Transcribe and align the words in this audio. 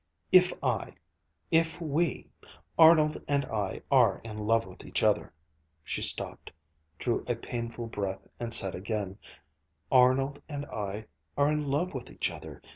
"If 0.31 0.51
I 0.63 0.95
if 1.51 1.79
we 1.79 2.27
Arnold 2.75 3.21
and 3.27 3.45
I 3.45 3.83
are 3.91 4.19
in 4.23 4.47
love 4.47 4.65
with 4.65 4.83
each 4.83 5.03
other." 5.03 5.31
She 5.83 6.01
stopped, 6.01 6.51
drew 6.97 7.23
a 7.27 7.35
painful 7.35 7.85
breath, 7.85 8.27
and 8.39 8.51
said 8.51 8.73
again: 8.73 9.19
"Arnold 9.91 10.41
and 10.49 10.65
I 10.65 11.05
are 11.37 11.51
in 11.51 11.69
love 11.69 11.93
with 11.93 12.09
each 12.09 12.31
other. 12.31 12.63